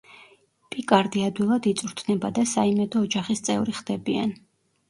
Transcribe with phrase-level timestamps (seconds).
[0.75, 4.35] პიკარდი ადვილად იწვრთნება და საიმედო ოჯახის წევრი ხდებიან.